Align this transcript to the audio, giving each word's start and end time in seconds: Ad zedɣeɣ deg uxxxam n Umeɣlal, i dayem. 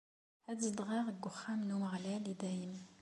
Ad 0.49 0.57
zedɣeɣ 0.65 1.05
deg 1.11 1.25
uxxxam 1.29 1.61
n 1.63 1.73
Umeɣlal, 1.75 2.25
i 2.33 2.35
dayem. 2.41 2.75